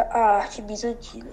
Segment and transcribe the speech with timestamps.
[0.00, 1.30] a arte bizantina.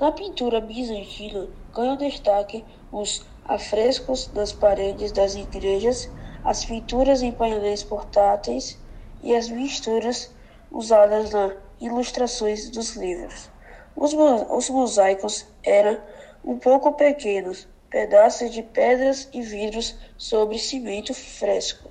[0.00, 6.10] Na pintura bizantina ganham destaque os afrescos das paredes das igrejas,
[6.44, 8.78] as pinturas em painéis portáteis
[9.22, 10.34] e as misturas
[10.70, 13.50] usadas nas ilustrações dos livros.
[13.96, 16.00] Os, os mosaicos eram
[16.44, 21.90] um pouco pequenos, pedaços de pedras e vidros sobre cimento fresco.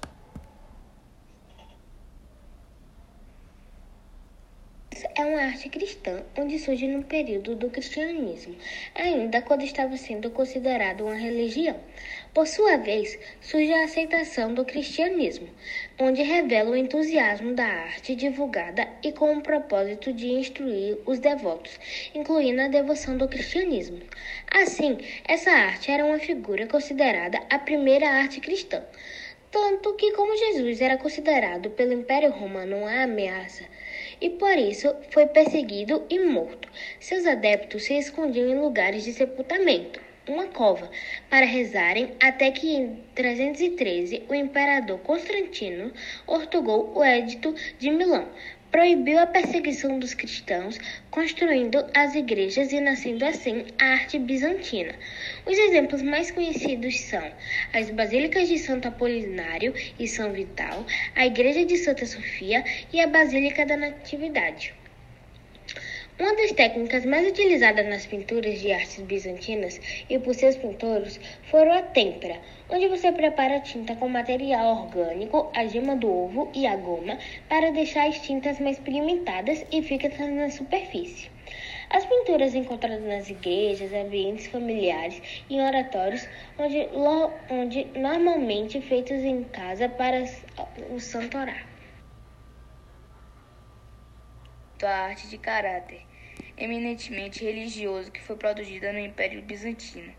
[5.18, 8.56] É uma arte cristã, onde surge no período do cristianismo,
[8.94, 11.76] ainda quando estava sendo considerado uma religião.
[12.36, 15.50] Por sua vez, surge a aceitação do cristianismo,
[16.00, 21.80] onde revela o entusiasmo da arte divulgada e com o propósito de instruir os devotos,
[22.14, 24.00] incluindo a devoção do cristianismo.
[24.52, 28.84] Assim, essa arte era uma figura considerada a primeira arte cristã.
[29.50, 33.64] Tanto que, como Jesus era considerado pelo Império Romano uma ameaça,
[34.22, 36.70] e por isso foi perseguido e morto.
[37.00, 40.90] Seus adeptos se escondiam em lugares de sepultamento, uma cova,
[41.30, 45.92] para rezarem até que em 313 o imperador Constantino
[46.26, 48.28] ortogou o Edito de Milão,
[48.72, 50.80] proibiu a perseguição dos cristãos,
[51.10, 54.94] construindo as igrejas e nascendo assim a arte bizantina.
[55.46, 57.32] Os exemplos mais conhecidos são
[57.74, 63.08] as basílicas de Santo Apolinário e São Vital, a igreja de Santa Sofia e a
[63.08, 64.74] Basílica da Natividade.
[66.20, 69.80] Uma das técnicas mais utilizadas nas pinturas de artes bizantinas
[70.10, 75.52] e por seus pintores foram a têmpera, onde você prepara a tinta com material orgânico,
[75.56, 80.18] a gema do ovo e a goma para deixar as tintas mais pigmentadas e fixas
[80.18, 81.30] na superfície.
[81.92, 86.90] As pinturas encontradas nas igrejas, ambientes familiares e em oratórios, onde,
[87.48, 90.26] onde normalmente feitos em casa para
[90.90, 91.38] o santo
[94.86, 95.02] orar.
[95.02, 96.02] a arte de caráter,
[96.58, 100.14] eminentemente religioso, que foi produzida no Império Bizantino,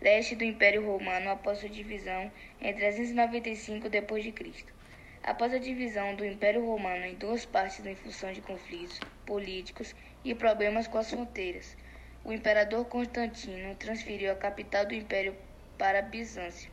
[0.00, 2.30] leste do Império Romano após sua divisão
[2.60, 4.64] em 395 d.C.
[5.22, 10.34] Após a divisão do Império Romano em duas partes em função de conflitos políticos e
[10.34, 11.76] problemas com as fronteiras,
[12.24, 15.36] o imperador Constantino transferiu a capital do império
[15.78, 16.70] para Bizâncio,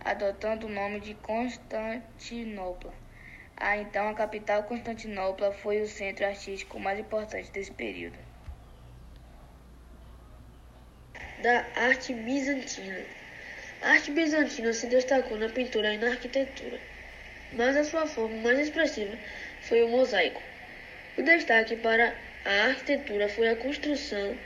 [0.00, 3.07] adotando o nome de Constantinopla.
[3.60, 8.16] A então a capital Constantinopla foi o centro artístico mais importante desse período.
[11.42, 13.04] Da arte bizantina.
[13.82, 16.78] A arte bizantina se destacou na pintura e na arquitetura,
[17.52, 19.18] mas a sua forma mais expressiva
[19.62, 20.40] foi o mosaico.
[21.16, 22.14] O destaque para
[22.44, 24.38] a arquitetura foi a construção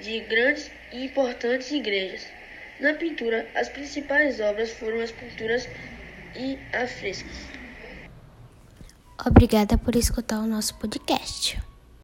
[0.00, 2.26] de grandes e importantes igrejas.
[2.80, 5.68] Na pintura, as principais obras foram as pinturas
[6.34, 7.65] e afrescos.
[9.24, 11.58] Obrigada por escutar o nosso podcast.